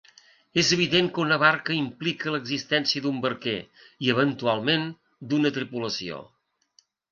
[0.59, 4.89] És evident que una barca implica l’existència d’un barquer i, eventualment,
[5.29, 6.27] d’una tripulació.